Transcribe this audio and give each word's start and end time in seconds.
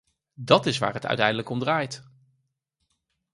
Dat 0.39 0.65
is 0.65 0.77
waar 0.77 0.93
het 0.93 1.05
uiteindelijk 1.05 1.49
om 1.49 1.59
draait. 1.59 2.09